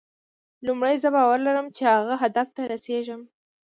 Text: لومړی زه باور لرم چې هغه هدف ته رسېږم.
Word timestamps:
لومړی 0.67 0.95
زه 1.03 1.09
باور 1.15 1.39
لرم 1.47 1.67
چې 1.75 1.81
هغه 1.95 2.13
هدف 2.23 2.47
ته 2.55 2.61
رسېږم. 2.71 3.21